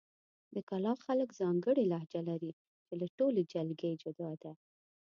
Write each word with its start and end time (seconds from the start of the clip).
د 0.53 0.55
کلاخ 0.69 0.97
خلک 1.07 1.29
ځانګړې 1.41 1.83
لهجه 1.91 2.21
لري، 2.29 2.51
چې 2.87 2.93
له 3.01 3.07
ټولې 3.17 3.41
جلګې 3.53 3.91
جدا 4.03 4.31
ده. 4.41 4.51